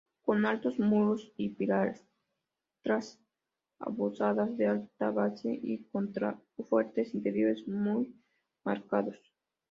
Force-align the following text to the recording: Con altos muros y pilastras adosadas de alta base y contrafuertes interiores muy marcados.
Con 0.23 0.47
altos 0.47 0.79
muros 0.79 1.31
y 1.37 1.49
pilastras 1.49 2.03
adosadas 3.77 4.57
de 4.57 4.65
alta 4.65 5.11
base 5.11 5.59
y 5.61 5.83
contrafuertes 5.91 7.13
interiores 7.13 7.67
muy 7.67 8.11
marcados. 8.63 9.17